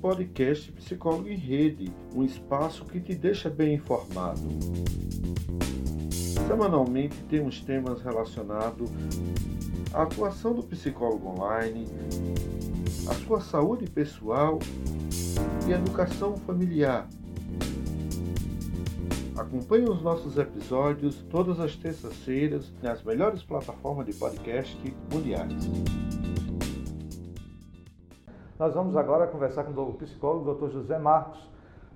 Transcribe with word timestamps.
podcast 0.00 0.72
Psicólogo 0.72 1.28
em 1.28 1.36
Rede, 1.36 1.92
um 2.14 2.24
espaço 2.24 2.84
que 2.86 2.98
te 2.98 3.14
deixa 3.14 3.50
bem 3.50 3.74
informado. 3.74 4.40
Semanalmente 6.46 7.16
temos 7.28 7.60
temas 7.60 8.00
relacionados 8.00 8.90
à 9.92 10.02
atuação 10.02 10.54
do 10.54 10.62
psicólogo 10.62 11.28
online, 11.28 11.86
a 13.08 13.14
sua 13.26 13.40
saúde 13.40 13.88
pessoal 13.90 14.58
e 15.68 15.72
educação 15.72 16.36
familiar. 16.38 17.06
Acompanhe 19.36 19.88
os 19.88 20.02
nossos 20.02 20.36
episódios 20.38 21.24
todas 21.30 21.60
as 21.60 21.76
terças-feiras 21.76 22.72
nas 22.82 23.02
melhores 23.02 23.42
plataformas 23.42 24.06
de 24.06 24.14
podcast 24.14 24.76
mundiais. 25.12 26.09
Nós 28.60 28.74
vamos 28.74 28.94
agora 28.94 29.26
conversar 29.26 29.64
com 29.64 29.72
o 29.72 29.94
psicólogo 29.94 30.52
Dr. 30.52 30.70
José 30.70 30.98
Marcos. 30.98 31.48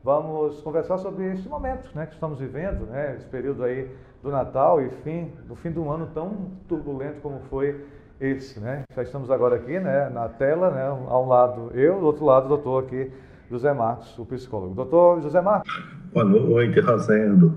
Vamos 0.02 0.62
conversar 0.62 0.96
sobre 0.96 1.30
este 1.30 1.46
momento 1.46 1.90
né, 1.94 2.06
que 2.06 2.14
estamos 2.14 2.38
vivendo, 2.38 2.86
né, 2.86 3.16
esse 3.16 3.26
período 3.26 3.62
aí 3.64 3.94
do 4.22 4.30
Natal 4.30 4.80
e 4.80 4.88
fim, 5.02 5.30
do 5.46 5.54
fim 5.54 5.70
de 5.70 5.78
um 5.78 5.92
ano 5.92 6.08
tão 6.14 6.52
turbulento 6.66 7.20
como 7.20 7.40
foi 7.50 7.84
esse. 8.18 8.58
Né? 8.58 8.84
Já 8.96 9.02
estamos 9.02 9.30
agora 9.30 9.56
aqui 9.56 9.78
né, 9.78 10.08
na 10.08 10.26
tela, 10.26 10.70
né, 10.70 10.86
ao 10.86 11.26
lado 11.26 11.70
eu, 11.74 12.00
do 12.00 12.06
outro 12.06 12.24
lado 12.24 12.46
o 12.46 12.48
doutor 12.48 12.84
aqui, 12.84 13.12
José 13.50 13.74
Marcos, 13.74 14.18
o 14.18 14.24
psicólogo. 14.24 14.74
Doutor 14.74 15.20
José 15.20 15.42
Marcos. 15.42 15.70
Boa 16.14 16.24
noite, 16.24 16.80
Rosendo. 16.80 17.54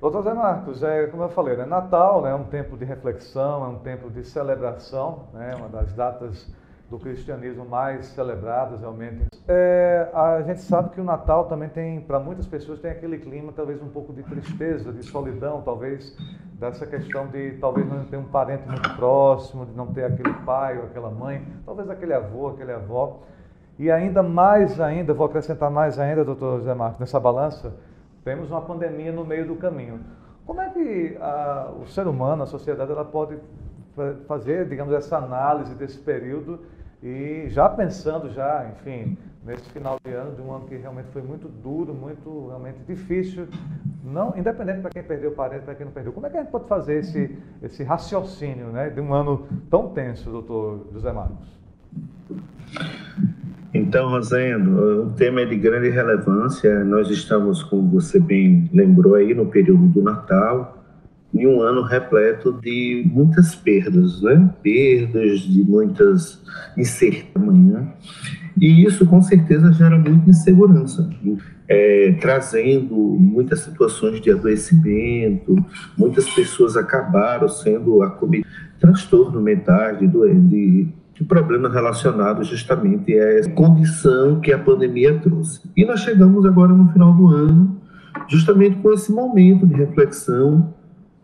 Doutor 0.00 0.22
José 0.22 0.32
Marcos, 0.32 0.82
é, 0.82 1.08
como 1.08 1.24
eu 1.24 1.28
falei, 1.28 1.58
né, 1.58 1.66
Natal 1.66 2.22
né, 2.22 2.30
é 2.30 2.34
um 2.34 2.44
tempo 2.44 2.74
de 2.78 2.86
reflexão, 2.86 3.66
é 3.66 3.68
um 3.68 3.80
tempo 3.80 4.08
de 4.08 4.24
celebração, 4.24 5.24
né, 5.34 5.54
uma 5.58 5.68
das 5.68 5.92
datas 5.92 6.63
do 6.90 6.98
cristianismo 6.98 7.64
mais 7.64 8.06
celebradas 8.06 8.80
realmente. 8.80 9.26
É, 9.48 10.08
a 10.12 10.42
gente 10.42 10.60
sabe 10.60 10.90
que 10.90 11.00
o 11.00 11.04
Natal 11.04 11.46
também 11.46 11.68
tem, 11.68 12.00
para 12.00 12.18
muitas 12.18 12.46
pessoas, 12.46 12.80
tem 12.80 12.90
aquele 12.90 13.18
clima 13.18 13.52
talvez 13.54 13.82
um 13.82 13.88
pouco 13.88 14.12
de 14.12 14.22
tristeza, 14.22 14.92
de 14.92 15.02
solidão, 15.02 15.62
talvez 15.62 16.16
dessa 16.54 16.86
questão 16.86 17.26
de 17.26 17.52
talvez 17.60 17.86
não 17.86 18.04
ter 18.04 18.16
um 18.16 18.24
parente 18.24 18.66
muito 18.68 18.88
próximo, 18.96 19.66
de 19.66 19.72
não 19.72 19.86
ter 19.86 20.04
aquele 20.04 20.32
pai 20.44 20.78
ou 20.78 20.84
aquela 20.84 21.10
mãe, 21.10 21.46
talvez 21.64 21.88
aquele 21.90 22.12
avô, 22.12 22.48
aquele 22.48 22.72
avó. 22.72 23.22
E 23.78 23.90
ainda 23.90 24.22
mais 24.22 24.80
ainda, 24.80 25.12
vou 25.12 25.26
acrescentar 25.26 25.70
mais 25.70 25.98
ainda, 25.98 26.24
doutor 26.24 26.58
José 26.58 26.74
Marcos, 26.74 27.00
nessa 27.00 27.18
balança, 27.18 27.74
temos 28.24 28.50
uma 28.50 28.60
pandemia 28.60 29.10
no 29.10 29.24
meio 29.24 29.46
do 29.46 29.56
caminho. 29.56 30.00
Como 30.46 30.60
é 30.60 30.68
que 30.68 31.16
a, 31.20 31.72
o 31.80 31.86
ser 31.86 32.06
humano, 32.06 32.42
a 32.42 32.46
sociedade, 32.46 32.92
ela 32.92 33.04
pode 33.04 33.36
fazer, 34.26 34.68
digamos, 34.68 34.92
essa 34.92 35.18
análise 35.18 35.74
desse 35.74 35.98
período 35.98 36.60
e 37.02 37.50
já 37.50 37.68
pensando 37.68 38.30
já, 38.30 38.66
enfim, 38.72 39.18
nesse 39.44 39.68
final 39.70 39.98
de 40.02 40.10
ano, 40.12 40.34
de 40.34 40.40
um 40.40 40.50
ano 40.52 40.64
que 40.66 40.74
realmente 40.76 41.08
foi 41.12 41.20
muito 41.20 41.48
duro, 41.48 41.92
muito 41.92 42.48
realmente 42.48 42.78
difícil, 42.88 43.46
não, 44.02 44.34
independente 44.36 44.80
para 44.80 44.90
quem 44.90 45.02
perdeu 45.02 45.30
o 45.30 45.34
parente, 45.34 45.64
para 45.64 45.74
quem 45.74 45.84
não 45.84 45.92
perdeu. 45.92 46.12
Como 46.12 46.26
é 46.26 46.30
que 46.30 46.38
a 46.38 46.40
gente 46.40 46.50
pode 46.50 46.66
fazer 46.66 47.00
esse, 47.00 47.38
esse 47.62 47.82
raciocínio 47.82 48.68
né, 48.68 48.88
de 48.88 49.00
um 49.00 49.12
ano 49.12 49.46
tão 49.70 49.90
tenso, 49.90 50.30
doutor 50.30 50.86
José 50.92 51.12
Marcos? 51.12 51.46
Então, 53.74 54.08
Rosendo, 54.08 55.02
o 55.06 55.10
tema 55.10 55.40
é 55.40 55.44
de 55.44 55.56
grande 55.56 55.90
relevância. 55.90 56.84
Nós 56.84 57.10
estamos, 57.10 57.62
como 57.64 57.90
você 57.90 58.20
bem 58.20 58.70
lembrou 58.72 59.16
aí, 59.16 59.34
no 59.34 59.46
período 59.46 59.88
do 59.88 60.02
Natal, 60.02 60.83
em 61.34 61.46
um 61.46 61.60
ano 61.60 61.82
repleto 61.82 62.52
de 62.62 63.04
muitas 63.12 63.54
perdas, 63.54 64.22
né? 64.22 64.50
Perdas, 64.62 65.40
de 65.40 65.64
muitas 65.64 66.40
incertezas. 66.76 67.84
E 68.56 68.86
isso, 68.86 69.04
com 69.04 69.20
certeza, 69.20 69.72
gera 69.72 69.98
muita 69.98 70.30
insegurança, 70.30 71.10
é, 71.68 72.16
trazendo 72.20 72.94
muitas 72.94 73.60
situações 73.60 74.20
de 74.20 74.30
adoecimento. 74.30 75.56
Muitas 75.98 76.28
pessoas 76.30 76.76
acabaram 76.76 77.48
sendo 77.48 78.02
acometidas 78.02 78.54
transtorno 78.84 79.40
mentais, 79.40 79.98
de, 79.98 80.06
de, 80.06 80.88
de 81.14 81.24
problemas 81.24 81.72
relacionados 81.72 82.48
justamente 82.48 83.12
a 83.14 83.38
essa 83.38 83.50
condição 83.50 84.40
que 84.40 84.52
a 84.52 84.58
pandemia 84.58 85.18
trouxe. 85.18 85.62
E 85.74 85.84
nós 85.86 86.00
chegamos 86.00 86.44
agora 86.44 86.72
no 86.72 86.92
final 86.92 87.14
do 87.14 87.28
ano, 87.28 87.80
justamente 88.28 88.76
com 88.76 88.92
esse 88.92 89.10
momento 89.10 89.66
de 89.66 89.74
reflexão 89.74 90.74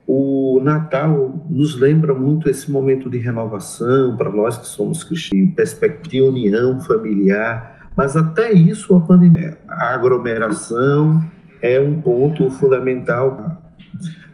o 0.06 0.60
Natal 0.62 1.46
nos 1.48 1.78
lembra 1.78 2.14
muito 2.14 2.48
esse 2.48 2.70
momento 2.70 3.08
de 3.08 3.18
renovação 3.18 4.16
para 4.16 4.30
nós 4.30 4.58
que 4.58 4.66
somos 4.66 5.04
cristãos, 5.04 5.54
perspectiva 5.54 6.10
de 6.10 6.22
união 6.22 6.80
familiar, 6.80 7.88
mas 7.96 8.16
até 8.16 8.52
isso 8.52 8.94
a 8.94 9.00
pandemia, 9.00 9.58
a 9.68 9.94
aglomeração 9.94 11.22
é 11.62 11.78
um 11.80 12.00
ponto 12.00 12.50
fundamental 12.50 13.60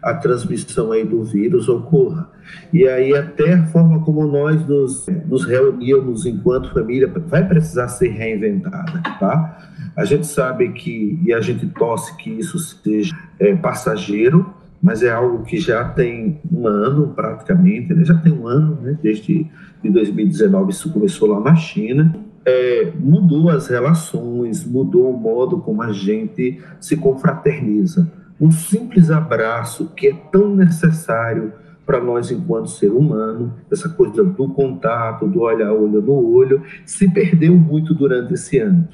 a 0.06 0.14
transmissão 0.14 0.92
aí 0.92 1.04
do 1.04 1.24
vírus 1.24 1.68
ocorra. 1.68 2.30
E 2.72 2.86
aí 2.86 3.12
até 3.12 3.54
a 3.54 3.66
forma 3.66 4.00
como 4.04 4.24
nós 4.24 4.64
nos, 4.64 5.04
nos 5.26 5.44
reunimos 5.44 6.24
enquanto 6.24 6.72
família 6.72 7.12
vai 7.26 7.44
precisar 7.44 7.88
ser 7.88 8.10
reinventada, 8.10 9.02
tá? 9.18 9.58
A 9.96 10.04
gente 10.04 10.28
sabe 10.28 10.68
que, 10.68 11.20
e 11.24 11.32
a 11.32 11.40
gente 11.40 11.66
torce 11.66 12.16
que 12.18 12.30
isso 12.30 12.56
seja 12.56 13.16
é, 13.40 13.56
passageiro, 13.56 14.54
mas 14.82 15.02
é 15.02 15.10
algo 15.10 15.44
que 15.44 15.58
já 15.58 15.84
tem 15.84 16.40
um 16.50 16.66
ano 16.66 17.08
praticamente, 17.08 17.92
né? 17.92 18.04
já 18.04 18.14
tem 18.14 18.32
um 18.32 18.46
ano, 18.46 18.78
né? 18.82 18.98
desde 19.02 19.46
de 19.82 19.90
2019 19.90 20.70
isso 20.70 20.92
começou 20.92 21.28
lá 21.28 21.40
na 21.40 21.54
China. 21.54 22.14
É, 22.44 22.92
mudou 22.98 23.50
as 23.50 23.66
relações, 23.66 24.64
mudou 24.64 25.10
o 25.10 25.18
modo 25.18 25.58
como 25.58 25.82
a 25.82 25.92
gente 25.92 26.60
se 26.80 26.96
confraterniza. 26.96 28.10
Um 28.40 28.50
simples 28.50 29.10
abraço 29.10 29.92
que 29.96 30.08
é 30.08 30.12
tão 30.30 30.54
necessário 30.54 31.52
para 31.84 32.00
nós 32.00 32.30
enquanto 32.30 32.68
ser 32.68 32.90
humano, 32.90 33.54
essa 33.70 33.88
coisa 33.88 34.24
do 34.24 34.48
contato, 34.48 35.26
do 35.26 35.40
olhar 35.40 35.72
olho 35.72 36.02
no 36.02 36.34
olho, 36.34 36.62
se 36.84 37.08
perdeu 37.08 37.56
muito 37.56 37.94
durante 37.94 38.34
esse 38.34 38.58
ano. 38.58 38.86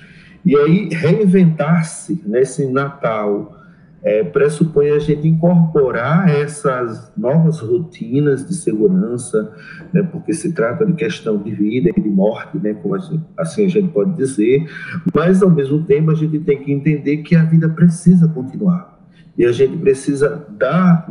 E 0.44 0.56
aí 0.56 0.88
reinventar-se 0.90 2.22
nesse 2.26 2.66
Natal 2.66 3.61
é, 4.02 4.24
pressupõe 4.24 4.90
a 4.90 4.98
gente 4.98 5.28
incorporar 5.28 6.28
essas 6.28 7.12
novas 7.16 7.60
rotinas 7.60 8.46
de 8.46 8.54
segurança, 8.54 9.52
né, 9.92 10.02
porque 10.02 10.32
se 10.32 10.52
trata 10.52 10.84
de 10.84 10.92
questão 10.94 11.38
de 11.38 11.52
vida 11.52 11.90
e 11.96 12.00
de 12.00 12.08
morte, 12.08 12.58
né, 12.58 12.74
como 12.74 12.96
assim 13.36 13.64
a 13.64 13.68
gente 13.68 13.88
pode 13.88 14.14
dizer, 14.16 14.68
mas 15.14 15.42
ao 15.42 15.50
mesmo 15.50 15.84
tempo 15.84 16.10
a 16.10 16.14
gente 16.14 16.38
tem 16.40 16.62
que 16.62 16.72
entender 16.72 17.18
que 17.18 17.36
a 17.36 17.44
vida 17.44 17.68
precisa 17.68 18.26
continuar 18.28 19.00
e 19.38 19.44
a 19.44 19.52
gente 19.52 19.76
precisa 19.78 20.46
dar 20.50 21.06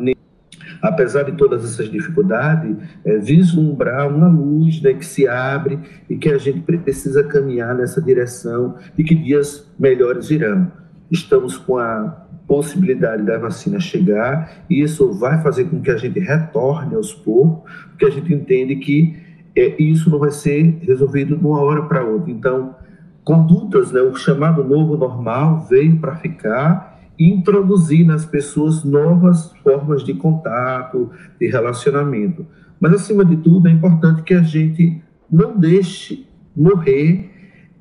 apesar 0.82 1.24
de 1.24 1.34
todas 1.34 1.64
essas 1.64 1.90
dificuldades, 1.90 2.76
é, 3.06 3.18
vislumbrar 3.20 4.08
uma 4.08 4.28
luz 4.28 4.82
né, 4.82 4.94
que 4.94 5.06
se 5.06 5.28
abre 5.28 5.80
e 6.10 6.18
que 6.18 6.30
a 6.30 6.38
gente 6.38 6.62
precisa 6.62 7.24
caminhar 7.24 7.76
nessa 7.76 8.02
direção 8.02 8.76
de 8.98 9.04
que 9.04 9.14
dias 9.14 9.72
melhores 9.78 10.30
virão. 10.30 10.72
Estamos 11.12 11.56
com 11.56 11.78
a 11.78 12.26
possibilidade 12.52 13.24
da 13.24 13.38
vacina 13.38 13.80
chegar, 13.80 14.66
e 14.70 14.82
isso 14.82 15.14
vai 15.14 15.42
fazer 15.42 15.70
com 15.70 15.80
que 15.80 15.90
a 15.90 15.96
gente 15.96 16.20
retorne 16.20 16.96
aos 16.96 17.14
poucos, 17.14 17.72
porque 17.88 18.04
a 18.04 18.10
gente 18.10 18.34
entende 18.34 18.76
que 18.76 19.16
é, 19.56 19.82
isso 19.82 20.10
não 20.10 20.20
vai 20.20 20.32
ser 20.32 20.78
resolvido 20.82 21.38
de 21.38 21.46
uma 21.46 21.62
hora 21.62 21.84
para 21.84 22.04
outra. 22.04 22.30
Então, 22.30 22.76
condutas, 23.24 23.94
né, 23.94 24.02
o 24.02 24.14
chamado 24.16 24.66
novo 24.66 24.98
normal 24.98 25.66
veio 25.70 25.96
para 25.96 26.18
ficar 26.18 27.00
introduzir 27.18 28.06
nas 28.06 28.26
pessoas 28.26 28.84
novas 28.84 29.54
formas 29.64 30.04
de 30.04 30.14
contato, 30.14 31.10
de 31.40 31.48
relacionamento. 31.48 32.46
Mas, 32.82 32.94
acima 32.96 33.24
de 33.24 33.38
tudo, 33.38 33.70
é 33.70 33.72
importante 33.72 34.24
que 34.24 34.34
a 34.34 34.44
gente 34.44 35.02
não 35.32 35.58
deixe 35.58 36.28
morrer 36.54 37.31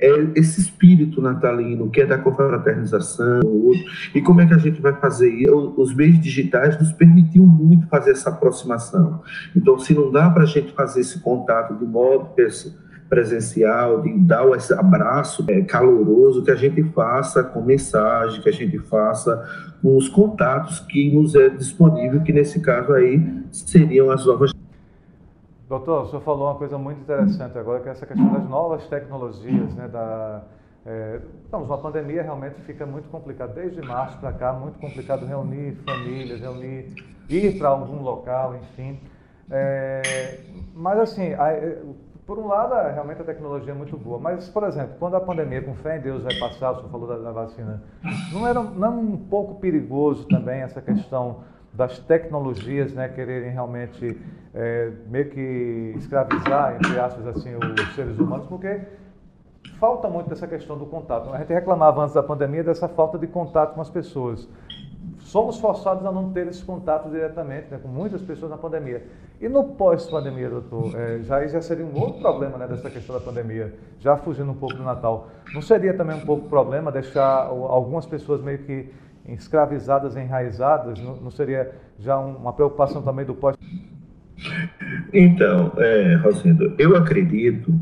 é 0.01 0.33
esse 0.35 0.61
espírito 0.61 1.21
natalino, 1.21 1.91
que 1.91 2.01
é 2.01 2.07
da 2.07 2.19
confraternização, 2.19 3.41
e 4.15 4.21
como 4.23 4.41
é 4.41 4.47
que 4.47 4.55
a 4.55 4.59
gente 4.59 4.81
vai 4.81 4.95
fazer? 4.95 5.51
Os 5.51 5.95
meios 5.95 6.19
digitais 6.21 6.79
nos 6.79 6.93
permitiam 6.93 7.47
muito 7.47 7.87
fazer 7.89 8.13
essa 8.13 8.31
aproximação. 8.31 9.23
Então, 9.55 9.79
se 9.79 9.95
não 9.95 10.11
dá 10.11 10.31
para 10.31 10.45
a 10.45 10.47
gente 10.47 10.73
fazer 10.73 11.01
esse 11.01 11.21
contato 11.21 11.75
de 11.75 11.85
modo 11.85 12.31
presencial, 13.09 14.03
de 14.03 14.19
dar 14.21 14.49
esse 14.57 14.73
abraço 14.73 15.45
é, 15.49 15.61
caloroso, 15.63 16.45
que 16.45 16.51
a 16.51 16.57
gente 16.57 16.83
faça 16.95 17.43
com 17.43 17.61
mensagem, 17.61 18.41
que 18.41 18.49
a 18.49 18.53
gente 18.53 18.79
faça 18.79 19.45
com 19.83 19.97
os 19.97 20.09
contatos 20.09 20.79
que 20.81 21.13
nos 21.13 21.35
é 21.35 21.49
disponível, 21.49 22.23
que 22.23 22.33
nesse 22.33 22.61
caso 22.61 22.93
aí 22.93 23.21
seriam 23.51 24.11
as 24.11 24.25
novas 24.25 24.53
Doutor, 25.71 26.03
o 26.03 26.07
senhor 26.09 26.23
falou 26.23 26.49
uma 26.49 26.57
coisa 26.57 26.77
muito 26.77 27.01
interessante 27.01 27.57
agora, 27.57 27.79
que 27.79 27.89
é 27.89 27.93
essa 27.93 28.05
questão 28.05 28.33
das 28.33 28.43
novas 28.49 28.85
tecnologias, 28.89 29.73
né, 29.77 29.87
da, 29.87 30.43
é, 30.85 31.21
estamos 31.45 31.69
pandemia, 31.81 32.25
realmente 32.25 32.61
fica 32.63 32.85
muito 32.85 33.09
complicado, 33.09 33.55
desde 33.55 33.81
março 33.81 34.19
para 34.19 34.33
cá, 34.33 34.53
muito 34.53 34.81
complicado 34.81 35.25
reunir 35.25 35.77
famílias, 35.87 36.41
reunir, 36.41 36.93
ir 37.29 37.57
para 37.57 37.69
algum 37.69 38.03
local, 38.03 38.57
enfim. 38.57 38.99
É, 39.49 40.41
mas 40.75 40.99
assim, 40.99 41.35
a, 41.35 41.51
por 42.27 42.37
um 42.37 42.49
lado, 42.49 42.75
é, 42.75 42.93
realmente 42.93 43.21
a 43.23 43.25
tecnologia 43.25 43.71
é 43.73 43.77
muito 43.77 43.97
boa, 43.97 44.19
mas, 44.19 44.49
por 44.49 44.65
exemplo, 44.65 44.97
quando 44.99 45.15
a 45.15 45.21
pandemia, 45.21 45.63
com 45.63 45.77
fé 45.77 45.99
em 45.99 46.01
Deus, 46.01 46.25
vai 46.25 46.35
passar, 46.37 46.73
o 46.73 46.77
senhor 46.79 46.91
falou 46.91 47.07
da, 47.07 47.17
da 47.19 47.31
vacina, 47.31 47.81
não 48.33 48.45
era 48.45 48.61
não 48.61 48.87
é 48.89 48.91
um 48.91 49.17
pouco 49.17 49.61
perigoso 49.61 50.27
também 50.27 50.63
essa 50.63 50.83
questão 50.83 51.45
das 51.81 51.99
tecnologias 51.99 52.93
né, 52.93 53.09
quererem 53.09 53.51
realmente 53.51 54.21
é, 54.55 54.93
meio 55.09 55.31
que 55.31 55.95
escravizar, 55.97 56.77
entre 56.77 57.01
aspas, 57.01 57.27
assim, 57.27 57.55
os 57.57 57.95
seres 57.95 58.19
humanos, 58.19 58.47
porque 58.47 58.83
falta 59.79 60.07
muito 60.07 60.29
dessa 60.29 60.47
questão 60.47 60.77
do 60.77 60.85
contato. 60.85 61.33
A 61.33 61.39
gente 61.39 61.55
reclamava 61.55 62.03
antes 62.03 62.15
da 62.15 62.23
pandemia 62.23 62.63
dessa 62.63 62.87
falta 62.87 63.17
de 63.17 63.27
contato 63.27 63.75
com 63.75 63.81
as 63.81 63.89
pessoas 63.89 64.47
somos 65.21 65.59
forçados 65.59 66.05
a 66.05 66.13
não 66.13 66.33
ter 66.33 66.47
esse 66.49 66.65
contato 66.65 67.09
diretamente 67.09 67.69
né, 67.71 67.79
com 67.81 67.89
muitas 67.89 68.21
pessoas 68.23 68.51
na 68.51 68.59
pandemia. 68.59 69.07
E 69.41 69.49
no 69.49 69.65
pós-pandemia, 69.65 70.51
doutor, 70.51 70.95
é, 70.95 71.21
já, 71.23 71.47
já 71.47 71.63
seria 71.63 71.85
um 71.85 71.99
outro 71.99 72.21
problema 72.21 72.59
né, 72.59 72.67
dessa 72.67 72.91
questão 72.91 73.15
da 73.15 73.25
pandemia, 73.25 73.75
já 73.99 74.17
fugindo 74.17 74.51
um 74.51 74.55
pouco 74.55 74.77
do 74.77 74.83
Natal. 74.83 75.29
Não 75.55 75.63
seria 75.63 75.95
também 75.97 76.17
um 76.17 76.27
pouco 76.27 76.49
problema 76.49 76.93
deixar 76.93 77.47
algumas 77.47 78.05
pessoas 78.07 78.43
meio 78.43 78.59
que 78.59 78.93
escravizadas, 79.29 80.17
enraizadas? 80.17 80.99
Não, 81.01 81.31
seria 81.31 81.71
já 81.99 82.19
uma 82.19 82.53
preocupação 82.53 83.03
também 83.03 83.25
do 83.25 83.35
pós? 83.35 83.57
Então, 85.13 85.73
é, 85.77 86.19
eu 86.79 86.97
acredito 86.97 87.73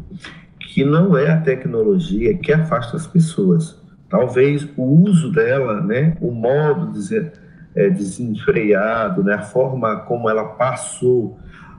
que 0.59 0.85
não 0.85 1.17
é 1.17 1.31
a 1.31 1.41
tecnologia 1.41 2.37
que 2.37 2.53
afasta 2.53 2.97
as 2.97 3.07
pessoas 3.07 3.79
talvez 4.09 4.69
o 4.77 4.83
uso 4.83 5.31
dela, 5.31 5.81
né, 5.81 6.17
o 6.21 6.31
modo 6.31 6.93
de, 6.93 7.31
é, 7.75 7.91
desenfreado, 7.91 9.23
né, 9.23 9.35
a 9.35 9.43
forma 9.43 9.97
como 9.97 10.29
ela 10.29 10.45
passou 10.45 11.39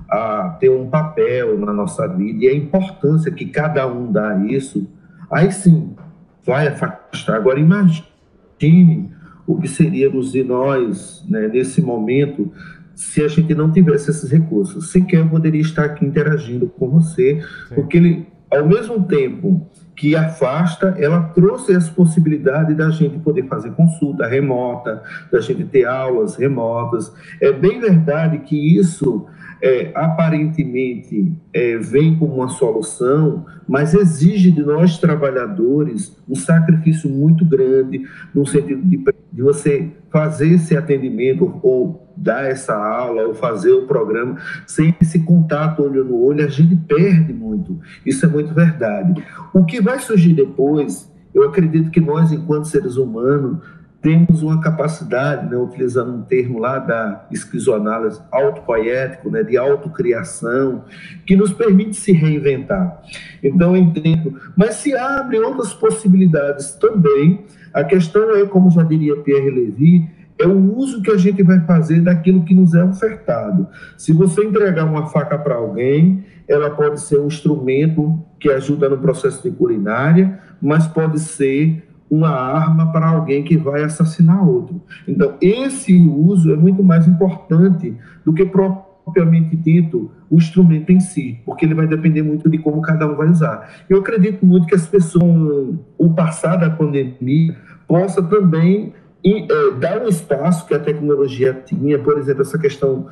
a 0.09 0.57
ter 0.59 0.69
um 0.69 0.89
papel 0.89 1.57
na 1.59 1.73
nossa 1.73 2.07
vida 2.07 2.45
e 2.45 2.47
a 2.47 2.53
importância 2.53 3.31
que 3.31 3.45
cada 3.45 3.85
um 3.87 4.11
dá 4.11 4.31
a 4.31 4.45
isso, 4.45 4.87
aí 5.31 5.51
sim 5.51 5.95
vai 6.43 6.67
afastar. 6.67 7.35
Agora 7.35 7.59
imagine 7.59 9.13
o 9.49 9.59
que 9.59 9.67
seríamos 9.67 10.31
de 10.31 10.43
nós 10.43 11.25
né, 11.27 11.47
nesse 11.47 11.81
momento 11.81 12.53
se 12.93 13.23
a 13.23 13.27
gente 13.27 13.55
não 13.55 13.71
tivesse 13.71 14.11
esses 14.11 14.29
recursos. 14.29 14.91
Sequer 14.91 15.21
eu 15.21 15.27
poderia 15.27 15.61
estar 15.61 15.85
aqui 15.85 16.05
interagindo 16.05 16.67
com 16.67 16.87
você, 16.87 17.41
sim. 17.67 17.73
porque 17.73 17.97
ele, 17.97 18.27
ao 18.51 18.67
mesmo 18.67 19.01
tempo 19.07 19.67
que 19.99 20.15
afasta, 20.15 20.95
ela 20.97 21.23
trouxe 21.35 21.75
essa 21.75 21.91
possibilidade 21.91 22.73
da 22.73 22.89
gente 22.89 23.19
poder 23.19 23.43
fazer 23.47 23.71
consulta 23.71 24.25
remota, 24.25 25.03
da 25.29 25.41
gente 25.41 25.65
ter 25.65 25.85
aulas 25.85 26.37
remotas. 26.37 27.13
É 27.41 27.51
bem 27.51 27.81
verdade 27.81 28.39
que 28.39 28.77
isso 28.77 29.25
é, 29.61 29.91
aparentemente 29.93 31.33
é, 31.53 31.77
vem 31.79 32.15
como 32.15 32.35
uma 32.35 32.47
solução, 32.47 33.45
mas 33.67 33.93
exige 33.93 34.51
de 34.51 34.61
nós 34.61 34.97
trabalhadores 34.97 36.15
um 36.29 36.35
sacrifício 36.35 37.09
muito 37.09 37.43
grande 37.43 38.03
no 38.33 38.47
sentido 38.47 38.81
de, 38.83 39.03
de 39.33 39.41
você 39.41 39.91
fazer 40.09 40.53
esse 40.53 40.77
atendimento 40.77 41.59
ou 41.61 42.08
dar 42.19 42.45
essa 42.45 42.75
aula 42.75 43.23
ou 43.23 43.33
fazer 43.33 43.71
o 43.71 43.87
programa 43.87 44.37
sem 44.67 44.95
esse 45.01 45.19
contato 45.19 45.83
olho 45.83 46.03
no 46.03 46.21
olho, 46.21 46.45
a 46.45 46.49
gente 46.49 46.75
perde 46.75 47.33
muito. 47.33 47.79
Isso 48.05 48.25
é 48.25 48.29
muito 48.29 48.53
verdade. 48.53 49.23
O 49.53 49.65
que 49.65 49.81
vai 49.81 49.99
surgir 49.99 50.33
depois, 50.33 51.11
eu 51.33 51.43
acredito 51.43 51.89
que 51.89 52.01
nós, 52.01 52.31
enquanto 52.31 52.67
seres 52.67 52.97
humanos, 52.97 53.59
temos 54.01 54.41
uma 54.41 54.61
capacidade, 54.61 55.49
né, 55.49 55.57
utilizando 55.57 56.13
um 56.13 56.21
termo 56.21 56.57
lá 56.59 56.79
da 56.79 57.27
esquizoanálise 57.31 58.21
autopoético, 58.31 59.29
né, 59.29 59.43
de 59.43 59.57
autocriação, 59.57 60.85
que 61.25 61.35
nos 61.35 61.51
permite 61.51 61.97
se 61.97 62.13
reinventar. 62.13 63.01
Então, 63.43 63.75
eu 63.75 63.81
entendo. 63.81 64.39
Mas 64.55 64.75
se 64.75 64.95
abrem 64.95 65.41
outras 65.41 65.73
possibilidades 65.73 66.71
também. 66.75 67.45
A 67.73 67.83
questão 67.83 68.35
é, 68.35 68.45
como 68.45 68.71
já 68.71 68.83
diria 68.83 69.17
Pierre 69.17 69.49
Levy, 69.49 70.09
é 70.39 70.47
o 70.47 70.77
uso 70.77 71.01
que 71.01 71.11
a 71.11 71.17
gente 71.17 71.43
vai 71.43 71.59
fazer 71.65 72.01
daquilo 72.01 72.45
que 72.45 72.55
nos 72.55 72.73
é 72.73 72.83
ofertado. 72.83 73.67
Se 73.97 74.13
você 74.13 74.43
entregar 74.43 74.85
uma 74.85 75.07
faca 75.07 75.37
para 75.37 75.55
alguém, 75.55 76.23
ela 76.47 76.69
pode 76.69 77.01
ser 77.01 77.19
um 77.19 77.27
instrumento 77.27 78.17
que 78.39 78.49
ajuda 78.49 78.87
no 78.87 78.97
processo 78.97 79.43
de 79.43 79.55
culinária, 79.55 80.39
mas 80.61 80.87
pode 80.87 81.19
ser 81.19 81.85
uma 82.09 82.29
arma 82.29 82.91
para 82.91 83.07
alguém 83.07 83.43
que 83.43 83.57
vai 83.57 83.83
assassinar 83.83 84.47
outro. 84.47 84.81
Então, 85.07 85.35
esse 85.41 85.95
uso 85.95 86.51
é 86.51 86.55
muito 86.55 86.81
mais 86.81 87.07
importante 87.07 87.95
do 88.25 88.33
que 88.33 88.45
propriamente 88.45 89.55
dito 89.57 90.09
o 90.29 90.37
instrumento 90.37 90.91
em 90.91 90.99
si, 90.99 91.39
porque 91.45 91.65
ele 91.65 91.75
vai 91.75 91.85
depender 91.85 92.23
muito 92.23 92.49
de 92.49 92.57
como 92.57 92.81
cada 92.81 93.05
um 93.05 93.15
vai 93.15 93.29
usar. 93.29 93.69
Eu 93.89 93.99
acredito 93.99 94.45
muito 94.45 94.65
que 94.67 94.75
as 94.75 94.87
pessoas, 94.87 95.75
o 95.97 96.09
passar 96.13 96.55
da 96.55 96.69
pandemia, 96.69 97.55
possa 97.87 98.23
também 98.23 98.93
é, 99.25 99.71
dar 99.79 100.01
um 100.01 100.07
espaço 100.07 100.65
que 100.65 100.73
a 100.73 100.79
tecnologia 100.79 101.53
tinha, 101.53 101.99
por 101.99 102.17
exemplo, 102.17 102.41
essa 102.41 102.57
questão 102.57 103.07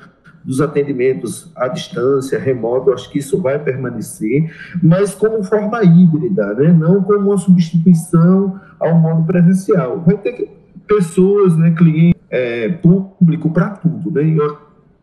dos 0.47 0.61
atendimentos 0.61 1.51
à 1.57 1.67
distância, 1.67 2.39
remoto, 2.39 2.93
acho 2.93 3.09
que 3.09 3.19
isso 3.19 3.41
vai 3.41 3.59
permanecer, 3.59 4.49
mas 4.81 5.13
como 5.13 5.43
forma 5.43 5.83
híbrida, 5.83 6.53
né? 6.53 6.71
não 6.71 7.03
como 7.03 7.27
uma 7.27 7.37
substituição 7.37 8.57
ao 8.79 8.95
modo 8.95 9.25
presencial. 9.25 9.99
Vai 9.99 10.17
ter 10.17 10.49
pessoas, 10.87 11.57
né, 11.57 11.75
é, 12.29 12.69
público 12.69 13.51
para 13.51 13.71
tudo, 13.71 14.09
né? 14.09 14.23
eu 14.23 14.57